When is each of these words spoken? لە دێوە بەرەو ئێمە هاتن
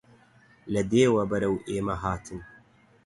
لە 0.73 0.81
دێوە 0.91 1.23
بەرەو 1.31 1.55
ئێمە 1.69 1.95
هاتن 2.03 2.39